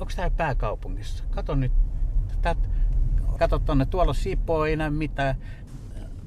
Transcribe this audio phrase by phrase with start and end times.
[0.00, 1.24] onko tämä pääkaupungissa?
[1.30, 1.72] Kato nyt,
[2.42, 2.58] tät,
[3.38, 5.36] kato tonne, tuolla on Sipoo, ei näy mitään.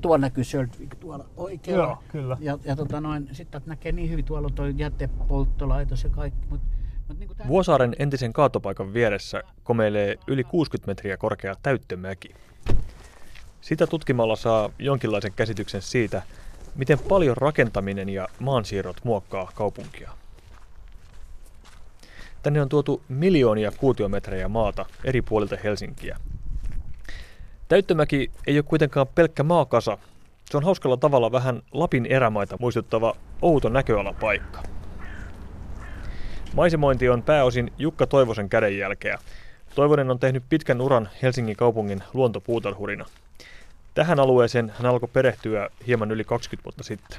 [0.02, 1.84] Tuolla näkyy Söldvik tuolla oikealla.
[1.84, 2.38] Joo, kyllä.
[2.40, 6.48] Ja, ja tota noin, sitten näkee niin hyvin, tuolla on tuo jätepolttolaitos ja kaikki.
[6.50, 6.62] Mut,
[7.08, 7.48] mut niin tää...
[7.48, 12.36] Vuosaaren entisen kaatopaikan vieressä komeilee yli 60 metriä korkea täyttömäki.
[13.62, 16.22] Sitä tutkimalla saa jonkinlaisen käsityksen siitä,
[16.76, 20.12] miten paljon rakentaminen ja maansiirrot muokkaa kaupunkia.
[22.44, 26.18] Tänne on tuotu miljoonia kuutiometrejä maata eri puolilta Helsinkiä.
[27.68, 29.98] Täyttömäki ei ole kuitenkaan pelkkä maakasa.
[30.50, 34.64] Se on hauskalla tavalla vähän Lapin erämaita muistuttava outo näköalapaikka.
[36.54, 39.20] Maisemointi on pääosin Jukka Toivosen kädenjälkeä.
[39.76, 43.06] Toivonen on tehnyt pitkän uran Helsingin kaupungin luontopuutarhurina.
[43.94, 47.18] Tähän alueeseen hän alkoi perehtyä hieman yli 20 vuotta sitten.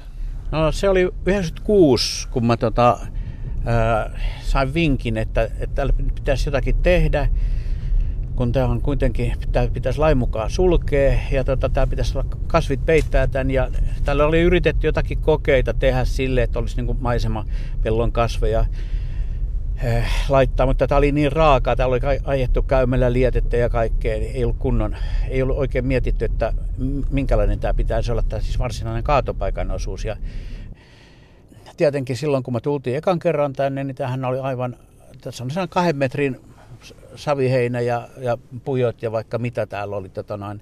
[0.51, 2.99] No se oli 96, kun mä tota,
[4.41, 7.27] sain vinkin, että, että täällä pitäisi jotakin tehdä,
[8.35, 12.85] kun tämä on kuitenkin, tämä pitäisi lain mukaan sulkea ja tota, tämä pitäisi olla, kasvit
[12.85, 13.69] peittää tämän ja
[14.05, 17.45] täällä oli yritetty jotakin kokeita tehdä sille, että olisi niin maisema
[17.83, 18.65] pellon kasveja
[20.29, 24.43] laittaa, mutta tämä oli niin raaka, täällä oli ajettu käymällä lietettä ja kaikkea, niin ei
[24.43, 24.95] ollut kunnon,
[25.29, 26.53] ei ollut oikein mietitty, että
[27.09, 30.05] minkälainen tämä pitäisi olla, tämä siis varsinainen kaatopaikan osuus.
[30.05, 30.17] Ja
[31.77, 34.77] tietenkin silloin, kun me tultiin ekan kerran tänne, niin tähän oli aivan,
[35.21, 36.39] tässä on kahden metrin
[37.15, 40.61] saviheinä ja, ja pujot ja vaikka mitä täällä oli, tota noin,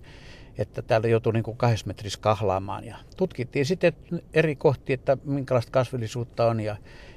[0.57, 2.85] että täällä joutui niin kahdessa metrissä kahlaamaan.
[2.85, 3.93] Ja tutkittiin sitten
[4.33, 6.75] eri kohti, että minkälaista kasvillisuutta on ja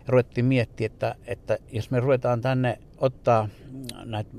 [0.09, 3.49] ruvettiin miettiä, että, että jos me ruvetaan tänne ottaa
[4.05, 4.31] näitä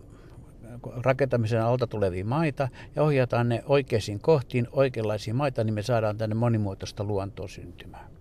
[1.04, 6.36] rakentamisen alta tulevia maita ja ohjataan ne oikeisiin kohtiin, oikeanlaisia maita, niin me saadaan tänne
[6.36, 8.15] monimuotoista luontoa syntymään.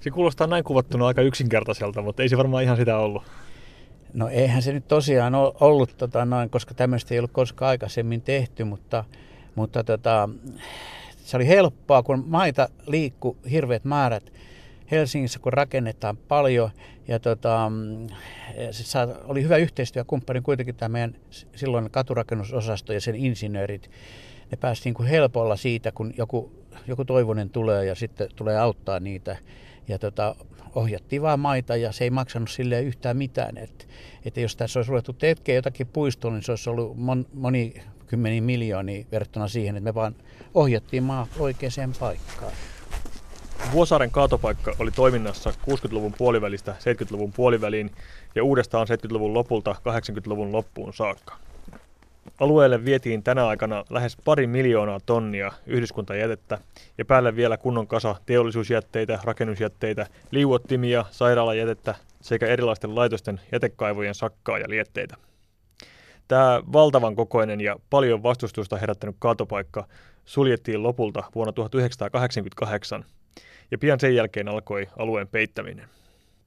[0.00, 3.22] Se kuulostaa näin kuvattuna aika yksinkertaiselta, mutta ei se varmaan ihan sitä ollut.
[4.14, 8.64] No eihän se nyt tosiaan ollut, tota, noin, koska tämmöistä ei ollut koskaan aikaisemmin tehty,
[8.64, 9.04] mutta,
[9.54, 10.28] mutta tota,
[11.16, 14.32] se oli helppoa, kun maita liikkuu hirveät määrät
[14.90, 16.70] Helsingissä, kun rakennetaan paljon.
[17.08, 17.72] Ja tota,
[18.70, 21.14] se saa, oli hyvä yhteistyökumppani kuitenkin tämä meidän
[21.56, 23.90] silloin katurakennusosasto ja sen insinöörit.
[24.50, 26.52] Ne päästiin kuin helpolla siitä, kun joku,
[26.86, 29.36] joku toivonen tulee ja sitten tulee auttaa niitä.
[29.88, 30.36] Ja tota,
[30.74, 33.56] ohjattiin vaan maita ja se ei maksanut sille yhtään mitään.
[33.58, 33.84] Että,
[34.24, 37.74] että jos tässä olisi ruvettu tekemään jotakin puistoa, niin se olisi ollut mon, moni
[38.06, 40.14] kymmeniä miljoonia verrattuna siihen, että me vaan
[40.54, 42.52] ohjattiin maa oikeaan paikkaan.
[43.72, 47.90] Vuosaaren kaatopaikka oli toiminnassa 60-luvun puolivälistä 70-luvun puoliväliin
[48.34, 51.47] ja uudestaan 70-luvun lopulta 80-luvun loppuun saakka.
[52.40, 56.58] Alueelle vietiin tänä aikana lähes pari miljoonaa tonnia yhdyskuntajätettä
[56.98, 64.68] ja päälle vielä kunnon kasa teollisuusjätteitä, rakennusjätteitä, liuottimia, sairaalajätettä sekä erilaisten laitosten jätekaivojen sakkaa ja
[64.68, 65.16] lietteitä.
[66.28, 69.86] Tämä valtavan kokoinen ja paljon vastustusta herättänyt kaatopaikka
[70.24, 73.04] suljettiin lopulta vuonna 1988
[73.70, 75.88] ja pian sen jälkeen alkoi alueen peittäminen.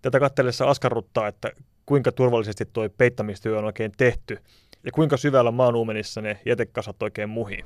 [0.02, 1.52] Tätä katsellessa askarruttaa, että
[1.86, 4.38] kuinka turvallisesti tuo peittämistyö on oikein tehty
[4.84, 7.66] ja kuinka syvällä maanuumenissa ne jätekasat oikein muhii.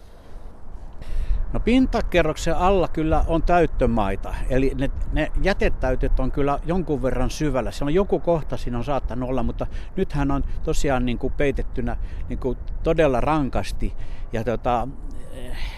[1.53, 7.72] No pintakerroksen alla kyllä on täyttömaita, eli ne, ne jätetäytöt on kyllä jonkun verran syvällä.
[7.72, 11.98] Se on joku kohta siinä on saattanut olla, mutta nythän on tosiaan niin kuin peitettynä
[12.30, 13.94] niin kuin todella rankasti.
[14.34, 14.88] Ja tota,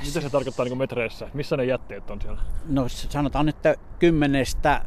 [0.06, 1.30] mitä se tarkoittaa niin metreissä?
[1.34, 2.42] Missä ne jätteet on siellä?
[2.70, 4.86] No sanotaan, että kymmenestä,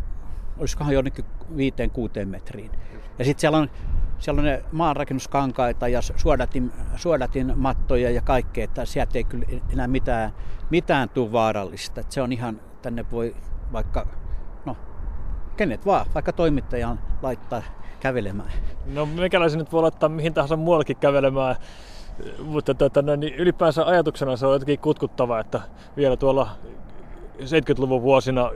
[0.59, 1.25] olisikohan jonnekin
[1.57, 2.71] viiteen kuuteen metriin.
[3.19, 3.71] Ja sitten siellä on,
[4.21, 9.89] siellä on ne maanrakennuskankaita ja suodatin, suodatin mattoja ja kaikkea, että sieltä ei kyllä enää
[9.89, 10.33] mitään,
[10.71, 12.01] mitään tule vaarallista.
[12.01, 13.37] Että se on ihan, tänne voi
[13.73, 14.07] vaikka,
[14.65, 14.77] no
[15.57, 17.63] kenet vaan, vaikka toimittajan laittaa
[18.01, 18.53] kävelemään.
[18.87, 21.57] No meikäläisen nyt voi laittaa mihin tahansa muuallekin kävelemään
[22.45, 25.61] mutta tota, no, niin ylipäänsä ajatuksena se on jotenkin kutkuttava, että
[25.97, 26.49] vielä tuolla
[27.41, 28.51] 70-luvun vuosina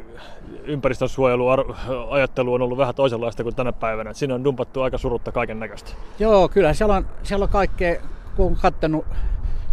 [0.65, 4.13] ympäristönsuojeluajattelu on ollut vähän toisenlaista kuin tänä päivänä.
[4.13, 5.91] Siinä on dumpattu aika surutta kaiken näköistä.
[6.19, 8.01] Joo, kyllä siellä on, siellä on kaikkea,
[8.37, 9.05] kun on kattanut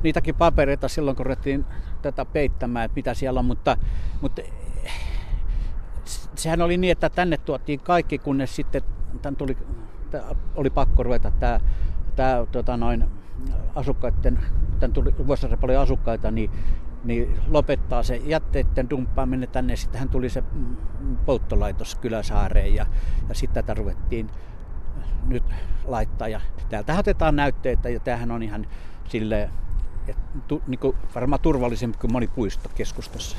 [0.04, 1.66] niitäkin papereita silloin, kun ruvettiin
[2.02, 3.78] tätä peittämään, että mitä siellä on, mutta,
[4.22, 4.42] mutta
[6.36, 8.82] sehän oli niin, että tänne tuotiin kaikki, kunnes sitten
[9.22, 9.58] tämän tuli,
[10.56, 11.60] oli pakko ruveta tämä,
[12.16, 13.06] tämä tota noin,
[13.76, 14.40] asukkaiden,
[14.80, 16.52] tämän tuli vuosissa paljon asukkaita, niin,
[17.04, 19.76] niin lopettaa se jätteiden dumppaaminen tänne.
[19.76, 20.44] Sitten hän tuli se
[21.26, 22.86] polttolaitos Kyläsaareen ja,
[23.30, 24.30] ja sitten tätä ruvettiin
[25.28, 25.44] nyt
[25.86, 26.28] laittaa.
[26.28, 28.68] Ja täältä otetaan näytteitä ja tämähän on ihan
[29.10, 29.50] sille
[30.48, 33.38] tu, niin kuin varmaan turvallisempi kuin moni puisto keskustassa.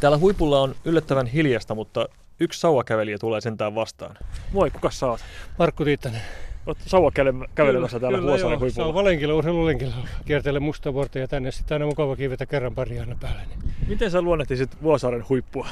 [0.00, 2.08] Täällä huipulla on yllättävän hiljasta, mutta
[2.40, 4.16] yksi sauvakävelijä tulee sentään vastaan.
[4.52, 5.20] Moi, kuka sä oot?
[5.58, 6.22] Markku Tiittanen.
[6.66, 7.10] Olet sauva
[7.54, 8.60] kävelemässä täällä kyllä, Vuosaaren joo.
[8.60, 8.86] huipulla.
[8.86, 9.94] Sauvalenkillä, urheilulenkillä
[10.24, 11.50] kiertele musta ja tänne.
[11.50, 13.42] Sitten aina mukava kiivetä kerran pari aina päälle.
[13.48, 13.74] Niin.
[13.88, 15.68] Miten sä luonnehtisit Vuosaaren huippua?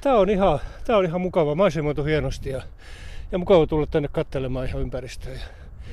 [0.00, 2.62] Tää on ihan, tää on ihan mukava, maisemoitu hienosti ja,
[3.32, 5.32] ja mukava tulla tänne katselemaan ihan ympäristöä.
[5.32, 5.40] Ja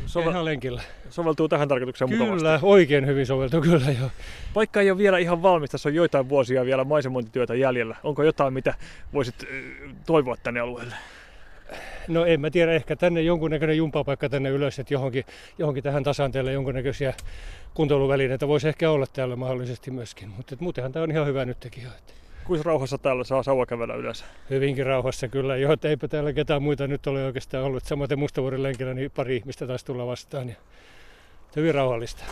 [0.05, 0.81] Sove- ihan lenkillä.
[1.09, 2.65] soveltuu tähän tarkoitukseen Kyllä, mukavasti.
[2.65, 4.09] oikein hyvin soveltuu kyllä joo.
[4.53, 7.95] Paikka ei ole vielä ihan valmis, tässä on joitain vuosia vielä maisemointityötä jäljellä.
[8.03, 8.73] Onko jotain, mitä
[9.13, 9.35] voisit
[10.05, 10.95] toivoa tänne alueelle?
[12.07, 15.25] No en mä tiedä, ehkä tänne jonkunnäköinen jumpapaikka tänne ylös, että johonkin,
[15.57, 17.13] johonkin tähän tasanteelle jonkunnäköisiä
[17.73, 20.29] kuntoiluvälineitä voisi ehkä olla täällä mahdollisesti myöskin.
[20.29, 21.89] Mutta muutenhan tämä on ihan hyvä jo.
[21.97, 22.13] Että
[22.47, 24.25] Kuinka rauhassa täällä saa sauva kävellä yleensä?
[24.49, 27.83] hyvinkin rauhassa kyllä jo, että eipä täällä ketään muita nyt ole oikeastaan ollut.
[27.83, 30.49] Samaten Mustavuoren lenkillä niin pari ihmistä taisi tulla vastaan.
[30.49, 30.55] Ja
[31.55, 32.23] hyvin rauhallista.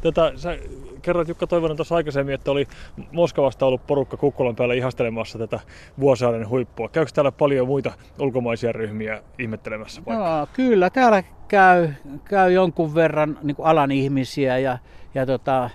[0.00, 0.58] Tätä, sä
[1.06, 2.68] kerroit Jukka Toivonen tuossa aikaisemmin, että oli
[3.12, 5.60] Moskovasta ollut porukka Kukkolan päällä ihastelemassa tätä
[6.00, 6.88] Vuosaaren huippua.
[6.88, 10.02] Käykö täällä paljon muita ulkomaisia ryhmiä ihmettelemässä?
[10.06, 11.88] No, kyllä, täällä käy,
[12.24, 14.78] käy jonkun verran niin alan ihmisiä ja,
[15.14, 15.70] ja, tota,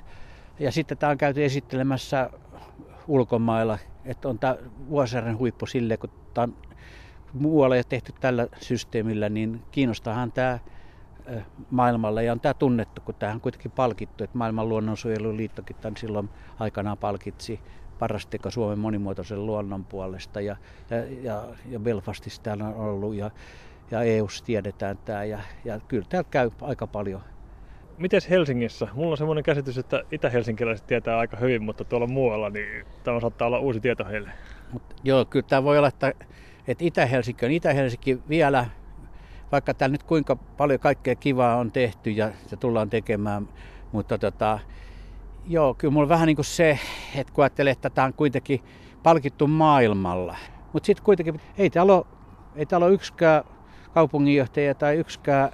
[0.60, 2.30] ja sitten tämä on käyty esittelemässä
[3.08, 4.56] ulkomailla, että on tämä
[4.90, 6.54] Vuosaaren huippu sille, kun tämä on
[7.34, 10.60] muualla jo tehty tällä systeemillä, niin kiinnostahan tämä
[11.70, 16.30] maailmalle ja on tämä tunnettu, kun tämähän on kuitenkin palkittu, että maailman luonnonsuojeluliittokin tämän silloin
[16.60, 17.60] aikanaan palkitsi
[18.00, 20.56] parasteko Suomen monimuotoisen luonnon puolesta ja,
[20.90, 23.32] ja, ja, ja Belfastissa täällä on ollut ja,
[23.92, 27.22] ja EUssa tiedetään tämä ja, ja kyllä täällä käy aika paljon.
[27.98, 28.88] Miten Helsingissä?
[28.94, 33.48] Mulla on semmoinen käsitys, että itä-helsinkiläiset tietää aika hyvin, mutta tuolla muualla niin tämä saattaa
[33.48, 34.32] olla uusi tieto heille.
[34.72, 36.14] Mut joo, kyllä tämä voi olla, että,
[36.68, 38.66] että Itä-Helsinki on Itä-Helsinki vielä,
[39.52, 43.50] vaikka täällä nyt kuinka paljon kaikkea kivaa on tehty ja, ja tullaan tekemään,
[43.92, 44.60] mutta tota,
[45.48, 46.80] joo, kyllä mulla on vähän niin kuin se,
[47.16, 48.64] että kun ajattelee, että tämä on kuitenkin
[49.04, 50.36] palkittu maailmalla,
[50.74, 52.06] mutta sitten kuitenkin ei täällä ole,
[52.56, 53.44] ei täällä ole yksikään
[53.94, 55.50] kaupunginjohtaja tai yksikään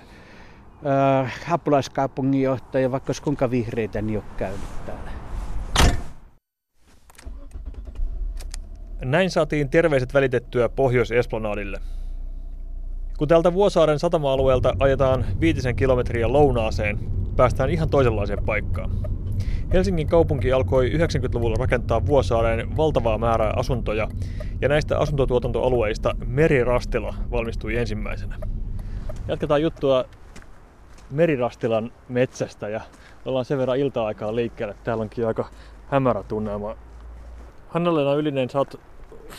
[1.21, 5.11] äh, apulaiskaupunginjohtaja, vaikka olisi kuinka vihreitä, niin ole käynyt täällä.
[9.05, 11.96] Näin saatiin terveiset välitettyä Pohjois-Esplanadille.
[13.17, 16.99] Kun täältä Vuosaaren satama-alueelta ajetaan viitisen kilometriä lounaaseen,
[17.35, 18.91] päästään ihan toisenlaiseen paikkaan.
[19.73, 24.07] Helsingin kaupunki alkoi 90-luvulla rakentaa Vuosaareen valtavaa määrää asuntoja,
[24.61, 28.37] ja näistä asuntotuotantoalueista Merirastila valmistui ensimmäisenä.
[29.27, 30.05] Jatketaan juttua
[31.11, 32.81] Merirastilan metsästä ja
[33.25, 34.75] ollaan sen verran ilta-aikaa liikkeelle.
[34.83, 35.49] Täällä onkin aika
[35.87, 36.75] hämärä tunnelma.
[37.69, 38.79] Hanna-Leena Ylinen, sä oot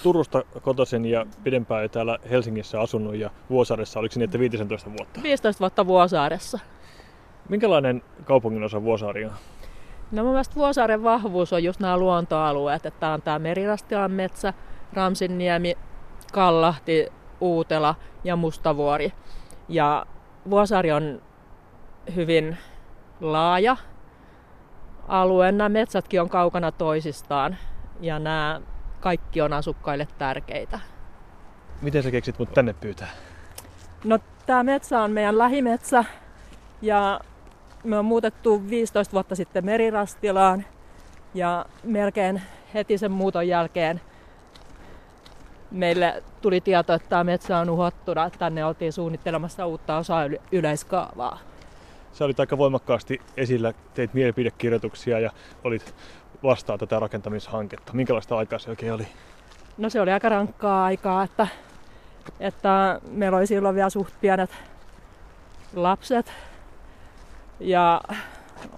[0.02, 4.90] Turusta kotoisin ja pidempään jo täällä Helsingissä asunut ja Vuosaaressa, oliko se niin, että 15
[4.90, 5.22] vuotta?
[5.22, 6.58] 15 vuotta Vuosaaressa.
[7.48, 9.32] Minkälainen kaupungin osa Vuosaari on?
[10.12, 14.52] No mun mielestä Vuosaaren vahvuus on just nämä luontoalueet, että tää on tää Merirastilan metsä,
[14.92, 15.74] Ramsinniemi,
[16.32, 17.06] Kallahti,
[17.40, 17.94] Uutela
[18.24, 19.12] ja Mustavuori.
[19.68, 20.06] Ja
[20.50, 21.22] Vuosaari on
[22.14, 22.58] hyvin
[23.20, 23.76] laaja
[25.08, 25.52] alue.
[25.52, 27.56] Nämä metsätkin on kaukana toisistaan
[28.00, 28.60] ja nämä
[29.00, 30.80] kaikki on asukkaille tärkeitä.
[31.82, 33.08] Miten sä keksit mut tänne pyytää?
[34.04, 36.04] No tämä metsä on meidän lähimetsä
[36.82, 37.20] ja
[37.84, 40.64] me on muutettu 15 vuotta sitten Merirastilaan
[41.34, 42.42] ja melkein
[42.74, 44.00] heti sen muuton jälkeen
[45.70, 51.38] meille tuli tieto, että tämä metsä on uhottuna, että tänne oltiin suunnittelemassa uutta osaa yleiskaavaa.
[52.12, 55.30] Sä olit aika voimakkaasti esillä, teit mielipidekirjoituksia ja
[55.64, 55.94] olit
[56.42, 57.92] vastaan tätä rakentamishanketta.
[57.92, 59.06] Minkälaista aikaa se oikein oli?
[59.78, 61.46] No se oli aika rankkaa aikaa, että,
[62.40, 64.50] että meillä oli silloin vielä suht pienet
[65.74, 66.32] lapset.
[67.60, 68.00] Ja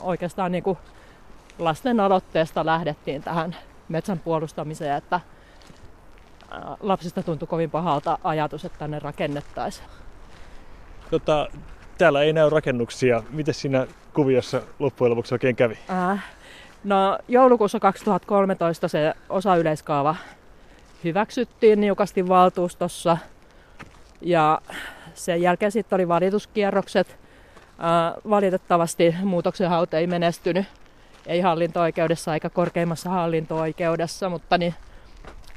[0.00, 0.79] oikeastaan niin kuin
[1.59, 3.57] lasten aloitteesta lähdettiin tähän
[3.88, 5.21] metsän puolustamiseen, että
[6.81, 9.87] lapsista tuntui kovin pahalta ajatus, että tänne rakennettaisiin.
[11.11, 11.49] Tota,
[11.99, 13.23] täällä ei näy rakennuksia.
[13.31, 15.79] Miten siinä kuviossa loppujen lopuksi oikein kävi?
[15.90, 16.25] Äh,
[16.85, 20.17] no joulukuussa 2013 se osa yleiskaava
[21.05, 23.17] hyväksyttiin niukasti valtuustossa
[24.21, 24.61] ja
[25.15, 27.19] sen jälkeen sitten oli valituskierrokset.
[28.31, 30.67] Valitettavasti muutoksenhaut ei menestynyt,
[31.27, 34.75] ei hallinto-oikeudessa eikä korkeimmassa hallinto-oikeudessa, mutta niin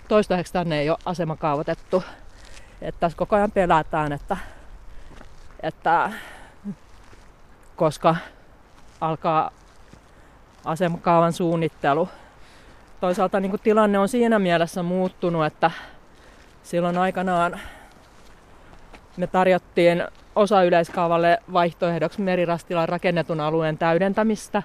[0.07, 2.03] toistaiseksi tänne ei ole asema kaavoitettu.
[2.81, 4.37] Että tässä koko ajan pelätään, että,
[5.63, 6.11] että
[7.75, 8.15] koska
[9.01, 9.51] alkaa
[10.65, 12.09] asemakaavan suunnittelu.
[12.99, 15.71] Toisaalta niin tilanne on siinä mielessä muuttunut, että
[16.63, 17.59] silloin aikanaan
[19.17, 20.03] me tarjottiin
[20.35, 24.63] osa yleiskaavalle vaihtoehdoksi merirastilan rakennetun alueen täydentämistä.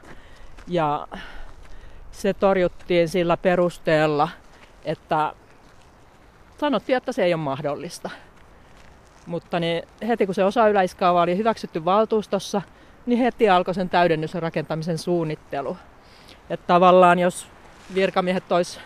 [0.69, 1.09] Ja
[2.11, 4.29] se torjuttiin sillä perusteella,
[4.85, 5.33] että
[6.61, 8.11] sanottiin, että se ei ole mahdollista.
[9.27, 12.63] Mutta niin heti kun se osa yleiskaava oli hyväksytty valtuustossa,
[13.07, 15.77] niin heti alkoi sen täydennysrakentamisen suunnittelu.
[16.51, 17.47] Että tavallaan jos
[17.95, 18.81] virkamiehet tois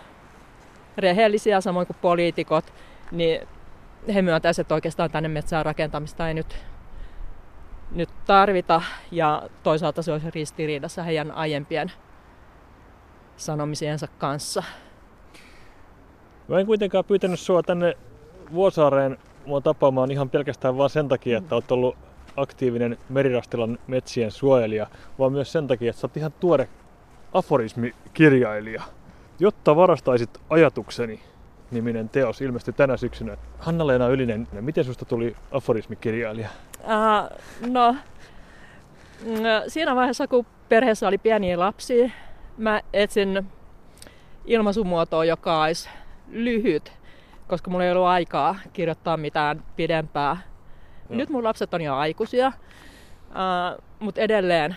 [0.96, 2.64] rehellisiä samoin kuin poliitikot,
[3.10, 3.48] niin
[4.14, 6.56] he myöntäisivät, että oikeastaan tänne metsään rakentamista ei nyt,
[7.92, 8.82] nyt tarvita.
[9.10, 11.92] Ja toisaalta se olisi ristiriidassa heidän aiempien
[13.36, 14.62] sanomisiensa kanssa.
[16.48, 17.96] Mä en kuitenkaan pyytänyt sua tänne
[18.52, 21.96] Vuosaareen mua tapaamaan ihan pelkästään vaan sen takia, että olet ollut
[22.36, 24.86] aktiivinen Merirastilan metsien suojelija,
[25.18, 26.68] vaan myös sen takia, että sä oot ihan tuore
[27.32, 28.82] aforismikirjailija.
[29.40, 31.20] Jotta varastaisit ajatukseni,
[31.70, 33.36] niminen teos ilmestyi tänä syksynä.
[33.58, 36.48] Hanna-Leena Ylinen, miten susta tuli aforismikirjailija?
[36.80, 37.38] Uh,
[37.70, 37.96] no,
[39.24, 39.36] mm,
[39.68, 42.10] siinä vaiheessa, kun perheessä oli pieniä lapsia,
[42.56, 43.46] mä etsin
[44.44, 45.88] ilmaisumuotoa, joka olisi
[46.28, 46.92] lyhyt,
[47.48, 50.36] koska mulla ei ollut aikaa kirjoittaa mitään pidempää.
[51.08, 51.16] No.
[51.16, 54.76] Nyt mun lapset on jo aikuisia, uh, mutta edelleen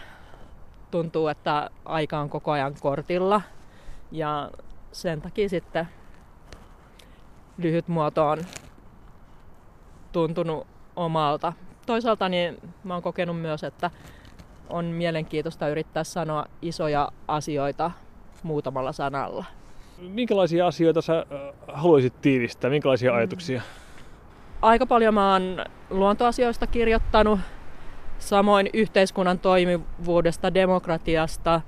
[0.91, 3.41] tuntuu, että aika on koko ajan kortilla.
[4.11, 4.51] Ja
[4.91, 5.87] sen takia sitten
[7.57, 8.39] lyhyt muoto on
[10.11, 11.53] tuntunut omalta.
[11.85, 13.91] Toisaalta niin mä oon kokenut myös, että
[14.69, 17.91] on mielenkiintoista yrittää sanoa isoja asioita
[18.43, 19.45] muutamalla sanalla.
[19.97, 21.25] Minkälaisia asioita sä äh,
[21.67, 22.69] haluaisit tiivistää?
[22.69, 23.61] Minkälaisia mm.
[24.65, 27.39] Aika paljon mä oon luontoasioista kirjoittanut,
[28.17, 31.61] samoin yhteiskunnan toimivuudesta, demokratiasta,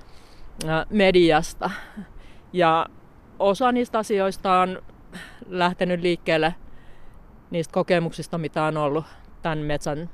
[0.89, 1.70] mediasta.
[2.54, 2.86] Ja
[3.39, 4.82] osa niistä asioista on
[5.48, 6.56] lähtenyt liikkeelle
[7.51, 9.06] niistä kokemuksista, mitä on ollut
[9.42, 10.10] tämän metsän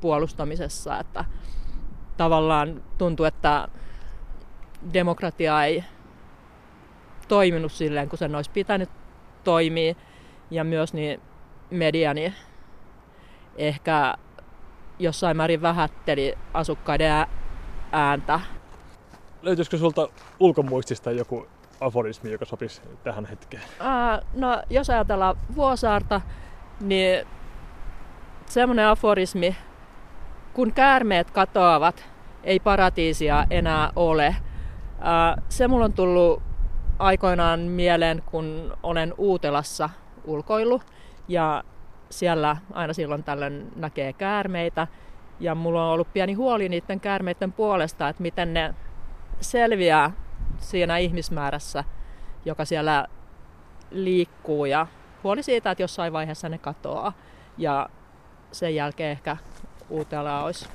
[0.00, 0.98] puolustamisessa.
[0.98, 1.24] Että
[2.16, 3.68] tavallaan tuntuu, että
[4.92, 5.84] demokratia ei
[7.28, 8.90] toiminut silleen, kun sen olisi pitänyt
[9.44, 9.94] toimia.
[10.50, 11.20] Ja myös niin
[11.70, 12.34] media niin
[13.56, 14.14] ehkä
[14.98, 17.26] jossain määrin vähätteli asukkaiden
[17.92, 18.40] ääntä.
[19.42, 20.08] Löytyisikö sulta
[20.40, 21.46] ulkomuistista joku
[21.80, 23.62] aforismi, joka sopisi tähän hetkeen?
[23.80, 26.20] Ää, no, jos ajatellaan Vuosaarta,
[26.80, 27.26] niin
[28.46, 29.56] semmoinen aforismi,
[30.54, 32.04] kun käärmeet katoavat,
[32.44, 34.36] ei paratiisia enää ole.
[35.00, 36.42] Ää, se mulla on tullut
[36.98, 39.90] aikoinaan mieleen, kun olen Uutelassa
[40.24, 40.95] ulkoillut
[41.28, 41.64] ja
[42.10, 44.86] siellä aina silloin tällöin näkee käärmeitä.
[45.40, 48.74] Ja mulla on ollut pieni huoli niiden käärmeiden puolesta, että miten ne
[49.40, 50.10] selviää
[50.58, 51.84] siinä ihmismäärässä,
[52.44, 53.06] joka siellä
[53.90, 54.86] liikkuu ja
[55.24, 57.12] huoli siitä, että jossain vaiheessa ne katoaa.
[57.58, 57.88] Ja
[58.52, 59.36] sen jälkeen ehkä
[59.90, 60.68] uutella olisi,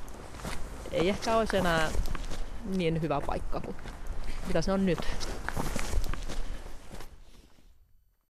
[0.92, 1.90] ei ehkä olisi enää
[2.78, 3.76] niin hyvä paikka kuin
[4.48, 5.00] mitä se on nyt.